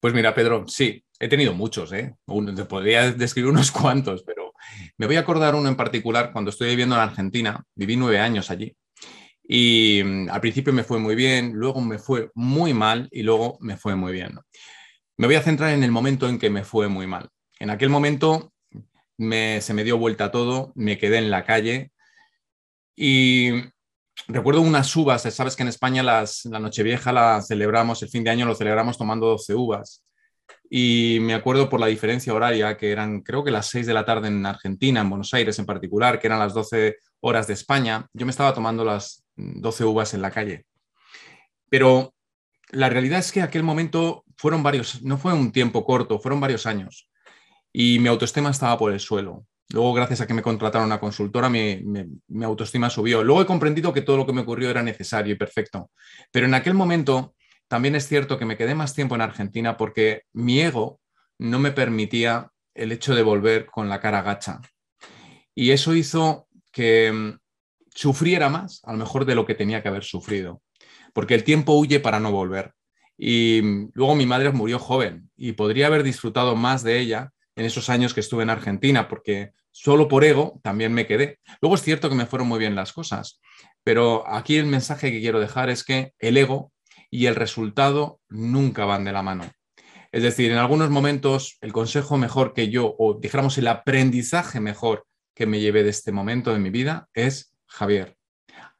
Pues 0.01 0.15
mira, 0.15 0.35
Pedro, 0.35 0.67
sí, 0.67 1.05
he 1.21 1.29
tenido 1.29 1.55
muchos, 1.55 1.93
¿eh? 1.93 2.17
te 2.57 2.65
podría 2.65 3.13
describir 3.13 3.51
unos 3.51 3.71
cuantos, 3.73 4.25
pero 4.25 4.53
me 4.99 5.07
voy 5.07 5.17
a 5.17 5.21
acordar 5.21 5.55
uno 5.55 5.69
en 5.69 5.77
particular 5.77 6.33
cuando 6.33 6.51
estoy 6.51 6.71
viviendo 6.71 6.97
en 6.97 7.03
Argentina, 7.03 7.65
viví 7.75 7.97
nueve 7.97 8.19
años 8.19 8.51
allí. 8.51 8.75
Y 9.45 10.03
mm, 10.05 10.31
al 10.31 10.41
principio 10.41 10.73
me 10.73 10.85
fue 10.85 10.99
muy 10.99 11.15
bien, 11.15 11.53
luego 11.55 11.81
me 11.81 11.99
fue 11.99 12.31
muy 12.35 12.75
mal 12.75 13.09
y 13.13 13.23
luego 13.23 13.59
me 13.61 13.77
fue 13.77 13.95
muy 13.95 14.13
bien. 14.13 14.39
Me 15.17 15.27
voy 15.27 15.37
a 15.37 15.43
centrar 15.43 15.71
en 15.71 15.83
el 15.83 15.91
momento 15.91 16.29
en 16.29 16.39
que 16.39 16.51
me 16.51 16.65
fue 16.65 16.89
muy 16.89 17.07
mal. 17.07 17.29
En 17.59 17.71
aquel 17.71 17.91
momento 17.91 18.53
se 19.19 19.75
me 19.75 19.85
dio 19.85 19.99
vuelta 19.99 20.31
todo, 20.31 20.73
me 20.75 20.99
quedé 20.99 21.19
en 21.19 21.31
la 21.31 21.45
calle 21.45 21.93
y 22.97 23.51
recuerdo 24.29 24.61
unas 24.61 24.95
uvas, 24.97 25.23
sabes 25.23 25.57
que 25.57 25.63
en 25.63 25.69
España 25.69 26.03
las, 26.03 26.45
la 26.47 26.59
Nochevieja 26.59 27.13
la 27.13 27.41
celebramos, 27.43 28.03
el 28.03 28.09
fin 28.09 28.25
de 28.25 28.31
año 28.31 28.47
lo 28.47 28.55
celebramos 28.55 28.99
tomando 28.99 29.27
12 29.27 29.55
uvas. 29.55 30.05
Y 30.69 31.19
me 31.21 31.35
acuerdo 31.35 31.69
por 31.69 31.81
la 31.81 31.87
diferencia 31.87 32.33
horaria, 32.33 32.77
que 32.77 32.91
eran 32.91 33.21
creo 33.21 33.45
que 33.45 33.51
las 33.51 33.67
6 33.67 33.87
de 33.87 33.95
la 33.95 34.05
tarde 34.05 34.29
en 34.29 34.45
Argentina, 34.45 35.01
en 35.01 35.11
Buenos 35.11 35.33
Aires 35.35 35.59
en 35.59 35.67
particular, 35.67 36.19
que 36.19 36.27
eran 36.27 36.39
las 36.39 36.55
12 36.55 36.97
horas 37.21 37.47
de 37.47 37.55
España, 37.55 38.07
yo 38.13 38.27
me 38.27 38.31
estaba 38.31 38.55
tomando 38.55 38.85
las 38.85 39.25
12 39.37 39.85
uvas 39.85 40.15
en 40.15 40.23
la 40.23 40.31
calle. 40.31 40.65
Pero 41.69 42.15
la 42.71 42.89
realidad 42.89 43.19
es 43.19 43.33
que 43.33 43.43
aquel 43.43 43.63
momento 43.63 44.25
fueron 44.43 44.65
varios, 44.65 45.01
no 45.05 45.19
fue 45.19 45.33
un 45.33 45.53
tiempo 45.53 45.85
corto, 45.85 46.19
fueron 46.19 46.41
varios 46.41 46.67
años. 46.67 47.09
Y 47.73 48.01
mi 48.01 48.09
autoestima 48.09 48.51
estaba 48.51 48.77
por 48.77 48.93
el 48.93 48.99
suelo. 48.99 49.47
Luego, 49.69 49.95
gracias 49.95 50.21
a 50.21 50.27
que 50.27 50.35
me 50.35 50.43
contrataron 50.43 50.87
una 50.87 50.99
consultora, 50.99 51.49
mi, 51.49 51.81
mi, 52.27 52.45
autoestima 52.45 52.91
subió. 52.91 53.23
Luego 53.23 53.43
he 53.43 53.47
comprendido 53.47 53.93
que 53.93 54.03
todo 54.03 54.17
lo 54.17 54.27
que 54.27 54.33
me 54.33 54.41
ocurrió 54.41 54.69
era 54.69 54.83
necesario 54.83 55.33
y 55.33 55.39
perfecto. 55.39 55.93
Pero 56.33 56.47
en 56.47 56.55
aquel 56.55 56.75
momento 56.75 57.37
también 57.69 57.95
es 57.95 58.09
cierto 58.09 58.37
que 58.37 58.45
me 58.45 58.57
quedé 58.57 58.75
más 58.75 58.95
tiempo 58.95 59.15
en 59.15 59.21
Argentina 59.21 59.77
porque 59.77 60.23
mi 60.33 60.61
ego 60.61 60.99
no 61.39 61.61
me 61.61 61.71
permitía 61.71 62.51
el 62.75 62.91
hecho 62.91 63.15
de 63.15 63.23
volver 63.23 63.67
con 63.67 63.89
la 63.89 64.01
cara 64.01 64.23
gacha. 64.23 64.61
Y 65.55 65.71
eso 65.71 65.95
hizo 65.95 66.49
que 66.73 67.13
mm, 67.13 67.39
sufriera 67.95 68.49
más, 68.49 68.81
a 68.83 68.91
lo 68.91 68.99
mejor, 68.99 69.25
de 69.25 69.37
lo 69.37 69.47
que 69.47 69.55
tenía 69.55 69.83
que 69.83 69.89
haber 69.89 70.03
sufrido. 70.03 70.63
Porque 71.13 71.37
el 71.37 71.45
tiempo 71.45 71.75
huye 71.75 72.01
para 72.01 72.19
no 72.19 72.33
volver. 72.33 72.73
Y 73.25 73.63
luego 73.95 74.17
mi 74.17 74.27
madre 74.27 74.51
murió 74.51 74.81
joven 74.81 75.31
y 75.37 75.53
podría 75.53 75.87
haber 75.87 76.03
disfrutado 76.03 76.57
más 76.57 76.83
de 76.83 76.99
ella 76.99 77.31
en 77.55 77.65
esos 77.65 77.89
años 77.89 78.15
que 78.15 78.19
estuve 78.19 78.43
en 78.43 78.51
Argentina, 78.51 79.07
porque 79.07 79.53
solo 79.71 80.09
por 80.09 80.25
ego 80.25 80.59
también 80.65 80.93
me 80.93 81.07
quedé. 81.07 81.39
Luego 81.61 81.77
es 81.77 81.83
cierto 81.83 82.09
que 82.09 82.17
me 82.17 82.27
fueron 82.27 82.49
muy 82.49 82.59
bien 82.59 82.75
las 82.75 82.93
cosas, 82.93 83.41
pero 83.85 84.29
aquí 84.29 84.57
el 84.57 84.67
mensaje 84.67 85.13
que 85.13 85.21
quiero 85.21 85.39
dejar 85.39 85.71
es 85.71 85.85
que 85.85 86.15
el 86.19 86.37
ego 86.37 86.73
y 87.13 87.27
el 87.27 87.37
resultado 87.37 88.19
nunca 88.29 88.87
van 88.87 89.05
de 89.05 89.13
la 89.13 89.23
mano. 89.23 89.45
Es 90.11 90.25
decir, 90.25 90.51
en 90.51 90.59
algunos 90.59 90.91
momentos 90.91 91.59
el 91.61 91.73
consejo 91.73 92.19
mejor 92.19 92.53
que 92.53 92.71
yo, 92.71 92.93
o 92.99 93.21
dijéramos 93.21 93.57
el 93.57 93.69
aprendizaje 93.69 94.59
mejor 94.59 95.07
que 95.33 95.47
me 95.47 95.61
llevé 95.61 95.85
de 95.85 95.91
este 95.91 96.11
momento 96.11 96.53
de 96.53 96.59
mi 96.59 96.71
vida 96.71 97.09
es, 97.15 97.55
Javier, 97.69 98.17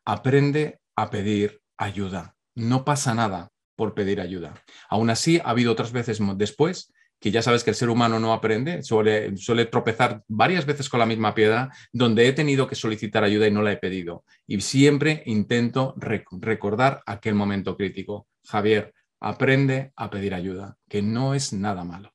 aprende 0.05 0.81
a 0.97 1.11
pedir 1.11 1.63
ayuda. 1.77 2.35
No 2.57 2.85
pasa 2.85 3.15
nada 3.15 3.52
por 3.77 3.95
pedir 3.95 4.21
ayuda. 4.21 4.55
Aún 4.89 5.11
así, 5.11 5.39
ha 5.39 5.51
habido 5.51 5.73
otras 5.73 5.93
veces 5.93 6.19
después 6.37 6.93
que 7.23 7.31
ya 7.31 7.41
sabes 7.41 7.63
que 7.63 7.71
el 7.71 7.77
ser 7.77 7.89
humano 7.89 8.19
no 8.19 8.33
aprende, 8.33 8.83
suele, 8.83 9.37
suele 9.37 9.67
tropezar 9.67 10.25
varias 10.27 10.67
veces 10.67 10.89
con 10.89 10.99
la 10.99 11.07
misma 11.07 11.37
piedra, 11.37 11.71
donde 11.93 12.27
he 12.27 12.33
tenido 12.33 12.67
que 12.67 12.75
solicitar 12.75 13.23
ayuda 13.23 13.47
y 13.47 13.53
no 13.53 13.63
la 13.63 13.71
he 13.71 13.77
pedido. 13.77 14.25
Y 14.45 14.61
siempre 14.61 15.23
intento 15.27 15.95
recordar 15.97 17.01
aquel 17.07 17.37
momento 17.37 17.77
crítico. 17.77 18.27
Javier, 18.45 18.93
aprende 19.21 19.93
a 19.95 20.11
pedir 20.11 20.35
ayuda, 20.35 20.77
que 20.89 21.01
no 21.01 21.35
es 21.35 21.53
nada 21.53 21.85
malo. 21.85 22.13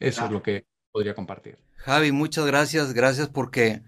Eso 0.00 0.24
es 0.24 0.30
lo 0.30 0.42
que 0.42 0.64
podría 0.90 1.14
compartir. 1.14 1.58
Javi, 1.74 2.10
muchas 2.10 2.46
gracias, 2.46 2.94
gracias 2.94 3.28
porque 3.28 3.82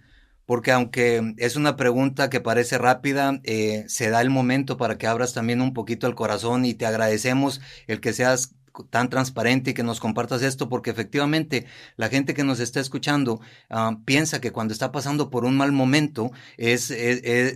porque 0.50 0.72
aunque 0.72 1.34
es 1.36 1.54
una 1.54 1.76
pregunta 1.76 2.28
que 2.28 2.40
parece 2.40 2.76
rápida, 2.76 3.38
eh, 3.44 3.84
se 3.86 4.10
da 4.10 4.20
el 4.20 4.30
momento 4.30 4.76
para 4.76 4.98
que 4.98 5.06
abras 5.06 5.32
también 5.32 5.60
un 5.60 5.72
poquito 5.72 6.08
el 6.08 6.16
corazón 6.16 6.64
y 6.64 6.74
te 6.74 6.86
agradecemos 6.86 7.60
el 7.86 8.00
que 8.00 8.12
seas 8.12 8.56
tan 8.90 9.10
transparente 9.10 9.70
y 9.70 9.74
que 9.74 9.82
nos 9.82 10.00
compartas 10.00 10.42
esto, 10.42 10.68
porque 10.68 10.90
efectivamente 10.90 11.66
la 11.96 12.08
gente 12.08 12.34
que 12.34 12.44
nos 12.44 12.60
está 12.60 12.80
escuchando 12.80 13.40
ah, 13.68 13.98
piensa 14.04 14.40
que 14.40 14.52
cuando 14.52 14.72
está 14.72 14.92
pasando 14.92 15.30
por 15.30 15.44
un 15.44 15.56
mal 15.56 15.72
momento 15.72 16.30
es, 16.56 16.92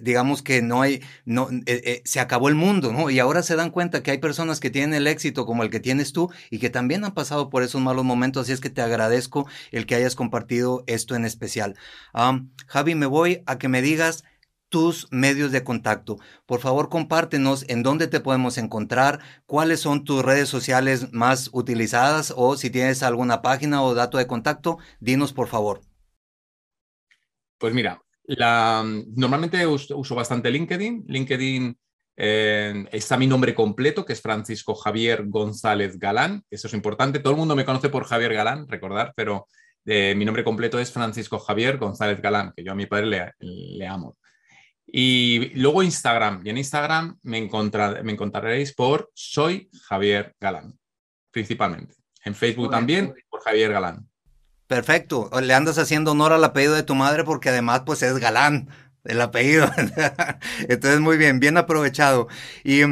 digamos 0.02 0.42
que 0.42 0.62
no 0.62 0.82
hay, 0.82 1.02
no, 1.24 1.48
eh, 1.66 2.02
se 2.04 2.20
acabó 2.20 2.48
el 2.48 2.54
mundo, 2.54 2.92
¿no? 2.92 3.10
Y 3.10 3.18
ahora 3.18 3.42
se 3.42 3.56
dan 3.56 3.70
cuenta 3.70 4.02
que 4.02 4.10
hay 4.10 4.18
personas 4.18 4.60
que 4.60 4.70
tienen 4.70 4.94
el 4.94 5.06
éxito 5.06 5.46
como 5.46 5.62
el 5.62 5.70
que 5.70 5.80
tienes 5.80 6.12
tú 6.12 6.30
y 6.50 6.58
que 6.58 6.70
también 6.70 7.04
han 7.04 7.14
pasado 7.14 7.50
por 7.50 7.62
esos 7.62 7.80
malos 7.80 8.04
momentos, 8.04 8.42
así 8.42 8.52
es 8.52 8.60
que 8.60 8.70
te 8.70 8.82
agradezco 8.82 9.46
el 9.70 9.86
que 9.86 9.94
hayas 9.94 10.14
compartido 10.14 10.84
esto 10.86 11.14
en 11.14 11.24
especial. 11.24 11.76
Ah, 12.12 12.40
Javi, 12.66 12.94
me 12.94 13.06
voy 13.06 13.42
a 13.46 13.58
que 13.58 13.68
me 13.68 13.82
digas 13.82 14.24
tus 14.74 15.06
medios 15.12 15.52
de 15.52 15.62
contacto. 15.62 16.18
Por 16.46 16.58
favor, 16.58 16.88
compártenos 16.88 17.64
en 17.68 17.84
dónde 17.84 18.08
te 18.08 18.18
podemos 18.18 18.58
encontrar, 18.58 19.20
cuáles 19.46 19.78
son 19.78 20.02
tus 20.02 20.24
redes 20.24 20.48
sociales 20.48 21.12
más 21.12 21.48
utilizadas 21.52 22.34
o 22.36 22.56
si 22.56 22.70
tienes 22.70 23.04
alguna 23.04 23.40
página 23.40 23.84
o 23.84 23.94
dato 23.94 24.18
de 24.18 24.26
contacto, 24.26 24.78
dinos 24.98 25.32
por 25.32 25.46
favor. 25.46 25.82
Pues 27.56 27.72
mira, 27.72 28.02
normalmente 29.14 29.64
uso, 29.64 30.14
bastante 30.16 30.50
LinkedIn. 30.50 31.04
LinkedIn 31.06 31.78
eh, 32.16 32.84
está 32.90 33.16
mi 33.16 33.28
nombre 33.28 33.54
completo, 33.54 34.04
que 34.04 34.14
es 34.14 34.20
Francisco 34.20 34.74
Javier 34.74 35.28
González 35.28 36.00
Galán. 36.00 36.42
Eso 36.50 36.66
es 36.66 36.74
importante. 36.74 37.20
Todo 37.20 37.34
el 37.34 37.38
mundo 37.38 37.54
me 37.54 37.64
conoce 37.64 37.90
por 37.90 38.06
Javier 38.06 38.34
Galán, 38.34 38.66
recordar, 38.66 39.12
pero 39.14 39.46
eh, 39.84 40.16
mi 40.16 40.24
nombre 40.24 40.42
completo 40.42 40.80
es 40.80 40.90
Francisco 40.90 41.38
Javier 41.38 41.78
González 41.78 42.20
Galán, 42.20 42.52
que 42.56 42.64
yo 42.64 42.72
a 42.72 42.74
mi 42.74 42.86
padre 42.86 43.32
le 43.38 43.86
amo. 43.86 44.16
Y 44.96 45.50
luego 45.56 45.82
Instagram. 45.82 46.42
Y 46.44 46.50
en 46.50 46.58
Instagram 46.58 47.18
me, 47.24 47.50
me 48.04 48.12
encontraréis 48.12 48.72
por 48.72 49.10
Soy 49.12 49.68
Javier 49.88 50.36
Galán, 50.40 50.78
principalmente. 51.32 51.96
En 52.24 52.36
Facebook 52.36 52.70
también 52.70 53.12
por 53.28 53.42
Javier 53.42 53.72
Galán. 53.72 54.08
Perfecto. 54.68 55.28
Le 55.42 55.52
andas 55.52 55.78
haciendo 55.78 56.12
honor 56.12 56.32
al 56.32 56.44
apellido 56.44 56.74
de 56.74 56.84
tu 56.84 56.94
madre 56.94 57.24
porque 57.24 57.48
además 57.48 57.82
pues 57.84 58.04
es 58.04 58.18
Galán 58.18 58.68
el 59.02 59.20
apellido. 59.20 59.68
Entonces 60.68 61.00
muy 61.00 61.16
bien, 61.16 61.40
bien 61.40 61.56
aprovechado. 61.56 62.28
Y 62.62 62.82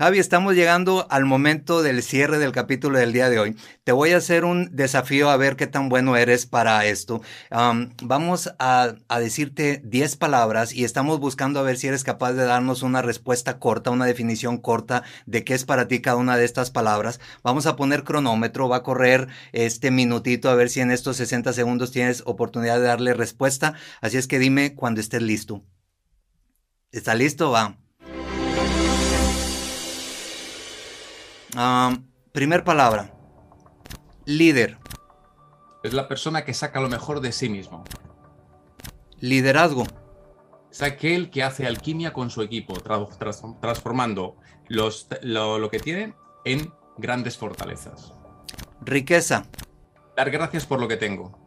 Javi, 0.00 0.18
estamos 0.18 0.54
llegando 0.54 1.06
al 1.10 1.26
momento 1.26 1.82
del 1.82 2.02
cierre 2.02 2.38
del 2.38 2.52
capítulo 2.52 2.98
del 2.98 3.12
día 3.12 3.28
de 3.28 3.38
hoy. 3.38 3.56
Te 3.84 3.92
voy 3.92 4.12
a 4.12 4.16
hacer 4.16 4.46
un 4.46 4.74
desafío 4.74 5.28
a 5.28 5.36
ver 5.36 5.56
qué 5.56 5.66
tan 5.66 5.90
bueno 5.90 6.16
eres 6.16 6.46
para 6.46 6.86
esto. 6.86 7.20
vamos 7.50 8.50
a, 8.58 8.94
a 9.08 9.20
decirte 9.20 9.82
10 9.84 10.16
palabras 10.16 10.72
y 10.72 10.84
estamos 10.84 11.20
buscando 11.20 11.60
a 11.60 11.64
ver 11.64 11.76
si 11.76 11.88
eres 11.88 12.02
capaz 12.02 12.32
de 12.32 12.46
darnos 12.46 12.82
una 12.82 13.02
respuesta 13.02 13.58
corta, 13.58 13.90
una 13.90 14.06
definición 14.06 14.56
corta 14.56 15.02
de 15.26 15.44
qué 15.44 15.52
es 15.52 15.66
para 15.66 15.86
ti 15.86 16.00
cada 16.00 16.16
una 16.16 16.38
de 16.38 16.46
estas 16.46 16.70
palabras. 16.70 17.20
Vamos 17.42 17.66
a 17.66 17.76
poner 17.76 18.02
cronómetro, 18.02 18.70
va 18.70 18.76
a 18.76 18.82
correr 18.82 19.28
este 19.52 19.90
minutito 19.90 20.48
a 20.48 20.54
ver 20.54 20.70
si 20.70 20.80
en 20.80 20.92
estos 20.92 21.18
60 21.18 21.52
segundos 21.52 21.92
tienes 21.92 22.22
oportunidad 22.24 22.78
de 22.78 22.86
darle 22.86 23.12
respuesta. 23.12 23.74
Así 24.00 24.16
es 24.16 24.26
que 24.26 24.38
dime 24.38 24.74
cuando 24.74 25.02
estés 25.02 25.20
listo. 25.20 25.62
¿Está 26.90 27.14
listo? 27.14 27.50
Va. 27.50 27.79
Primer 32.32 32.64
palabra. 32.64 33.14
Líder. 34.24 34.78
Es 35.82 35.92
la 35.92 36.08
persona 36.08 36.44
que 36.44 36.54
saca 36.54 36.80
lo 36.80 36.88
mejor 36.88 37.20
de 37.20 37.32
sí 37.32 37.48
mismo. 37.48 37.84
Liderazgo. 39.18 39.86
Es 40.70 40.82
aquel 40.82 41.30
que 41.30 41.42
hace 41.42 41.66
alquimia 41.66 42.12
con 42.12 42.30
su 42.30 42.42
equipo, 42.42 42.74
transformando 43.60 44.36
los, 44.68 45.08
lo, 45.22 45.58
lo 45.58 45.70
que 45.70 45.80
tienen 45.80 46.14
en 46.44 46.72
grandes 46.96 47.36
fortalezas. 47.36 48.12
Riqueza. 48.80 49.46
Dar 50.16 50.30
gracias 50.30 50.66
por 50.66 50.80
lo 50.80 50.86
que 50.86 50.96
tengo. 50.96 51.38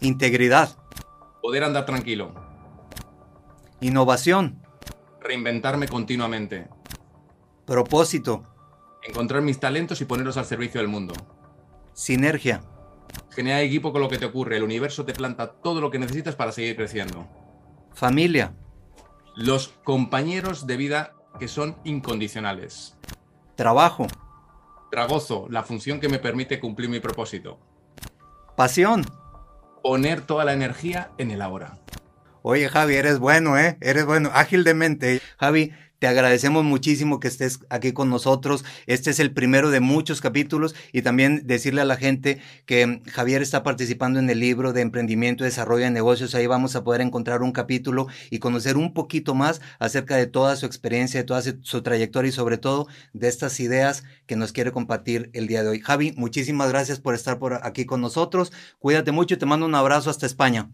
Integridad. 0.00 0.76
Poder 1.42 1.64
andar 1.64 1.86
tranquilo. 1.86 2.34
Innovación. 3.80 4.62
Reinventarme 5.20 5.88
continuamente. 5.88 6.68
Propósito. 7.66 8.53
Encontrar 9.04 9.42
mis 9.42 9.60
talentos 9.60 10.00
y 10.00 10.06
ponerlos 10.06 10.36
al 10.36 10.46
servicio 10.46 10.80
del 10.80 10.88
mundo. 10.88 11.14
Sinergia. 11.92 12.62
Genera 13.30 13.60
equipo 13.60 13.92
con 13.92 14.00
lo 14.00 14.08
que 14.08 14.18
te 14.18 14.24
ocurre. 14.24 14.56
El 14.56 14.62
universo 14.62 15.04
te 15.04 15.12
planta 15.12 15.52
todo 15.52 15.80
lo 15.80 15.90
que 15.90 15.98
necesitas 15.98 16.34
para 16.34 16.52
seguir 16.52 16.74
creciendo. 16.74 17.28
Familia. 17.92 18.54
Los 19.36 19.68
compañeros 19.84 20.66
de 20.66 20.76
vida 20.76 21.12
que 21.38 21.48
son 21.48 21.76
incondicionales. 21.84 22.96
Trabajo. 23.56 24.06
Tragozo, 24.90 25.48
la 25.50 25.64
función 25.64 26.00
que 26.00 26.08
me 26.08 26.18
permite 26.18 26.60
cumplir 26.60 26.88
mi 26.88 27.00
propósito. 27.00 27.58
Pasión. 28.56 29.04
Poner 29.82 30.22
toda 30.22 30.44
la 30.44 30.52
energía 30.52 31.10
en 31.18 31.30
el 31.30 31.42
ahora. 31.42 31.78
Oye, 32.42 32.68
Javi, 32.68 32.94
eres 32.94 33.18
bueno, 33.18 33.58
¿eh? 33.58 33.76
Eres 33.80 34.06
bueno, 34.06 34.30
ágil 34.32 34.64
de 34.64 34.74
mente. 34.74 35.20
Javi, 35.38 35.72
te 36.04 36.08
agradecemos 36.08 36.64
muchísimo 36.64 37.18
que 37.18 37.28
estés 37.28 37.60
aquí 37.70 37.92
con 37.92 38.10
nosotros. 38.10 38.62
Este 38.86 39.08
es 39.08 39.20
el 39.20 39.32
primero 39.32 39.70
de 39.70 39.80
muchos 39.80 40.20
capítulos 40.20 40.74
y 40.92 41.00
también 41.00 41.46
decirle 41.46 41.80
a 41.80 41.86
la 41.86 41.96
gente 41.96 42.42
que 42.66 43.00
Javier 43.10 43.40
está 43.40 43.62
participando 43.62 44.18
en 44.18 44.28
el 44.28 44.38
libro 44.38 44.74
de 44.74 44.82
emprendimiento 44.82 45.44
y 45.44 45.46
desarrollo 45.46 45.84
de 45.84 45.90
negocios. 45.90 46.34
Ahí 46.34 46.46
vamos 46.46 46.76
a 46.76 46.84
poder 46.84 47.00
encontrar 47.00 47.40
un 47.40 47.52
capítulo 47.52 48.06
y 48.28 48.38
conocer 48.38 48.76
un 48.76 48.92
poquito 48.92 49.34
más 49.34 49.62
acerca 49.78 50.16
de 50.16 50.26
toda 50.26 50.56
su 50.56 50.66
experiencia, 50.66 51.20
de 51.20 51.24
toda 51.24 51.40
su 51.40 51.80
trayectoria 51.80 52.28
y 52.28 52.32
sobre 52.32 52.58
todo 52.58 52.86
de 53.14 53.28
estas 53.28 53.58
ideas 53.58 54.04
que 54.26 54.36
nos 54.36 54.52
quiere 54.52 54.72
compartir 54.72 55.30
el 55.32 55.46
día 55.46 55.62
de 55.62 55.70
hoy. 55.70 55.80
Javi, 55.80 56.12
muchísimas 56.18 56.68
gracias 56.68 57.00
por 57.00 57.14
estar 57.14 57.38
por 57.38 57.60
aquí 57.62 57.86
con 57.86 58.02
nosotros. 58.02 58.52
Cuídate 58.78 59.10
mucho 59.10 59.36
y 59.36 59.38
te 59.38 59.46
mando 59.46 59.64
un 59.64 59.74
abrazo 59.74 60.10
hasta 60.10 60.26
España. 60.26 60.68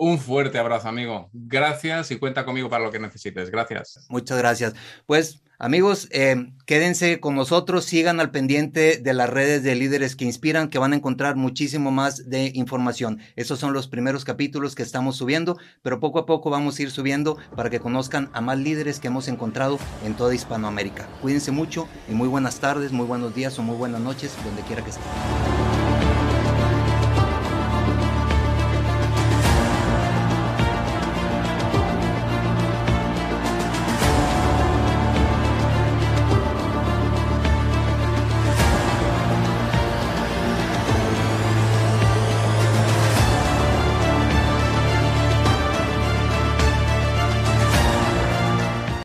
Un 0.00 0.20
fuerte 0.20 0.58
abrazo, 0.58 0.88
amigo. 0.88 1.28
Gracias 1.32 2.12
y 2.12 2.18
cuenta 2.18 2.44
conmigo 2.44 2.70
para 2.70 2.84
lo 2.84 2.92
que 2.92 3.00
necesites. 3.00 3.50
Gracias. 3.50 4.06
Muchas 4.08 4.38
gracias. 4.38 4.74
Pues, 5.06 5.42
amigos, 5.58 6.06
eh, 6.12 6.52
quédense 6.66 7.18
con 7.18 7.34
nosotros, 7.34 7.84
sigan 7.84 8.20
al 8.20 8.30
pendiente 8.30 8.98
de 8.98 9.12
las 9.12 9.28
redes 9.28 9.64
de 9.64 9.74
líderes 9.74 10.14
que 10.14 10.24
inspiran, 10.24 10.68
que 10.68 10.78
van 10.78 10.92
a 10.92 10.96
encontrar 10.96 11.34
muchísimo 11.34 11.90
más 11.90 12.30
de 12.30 12.52
información. 12.54 13.18
Esos 13.34 13.58
son 13.58 13.72
los 13.72 13.88
primeros 13.88 14.24
capítulos 14.24 14.76
que 14.76 14.84
estamos 14.84 15.16
subiendo, 15.16 15.58
pero 15.82 15.98
poco 15.98 16.20
a 16.20 16.26
poco 16.26 16.48
vamos 16.48 16.78
a 16.78 16.82
ir 16.82 16.92
subiendo 16.92 17.36
para 17.56 17.68
que 17.68 17.80
conozcan 17.80 18.30
a 18.34 18.40
más 18.40 18.56
líderes 18.56 19.00
que 19.00 19.08
hemos 19.08 19.26
encontrado 19.26 19.80
en 20.04 20.14
toda 20.14 20.32
Hispanoamérica. 20.32 21.08
Cuídense 21.20 21.50
mucho 21.50 21.88
y 22.08 22.12
muy 22.12 22.28
buenas 22.28 22.60
tardes, 22.60 22.92
muy 22.92 23.06
buenos 23.06 23.34
días 23.34 23.58
o 23.58 23.64
muy 23.64 23.74
buenas 23.74 24.00
noches, 24.00 24.32
donde 24.44 24.62
quiera 24.62 24.84
que 24.84 24.90
estén. 24.90 25.57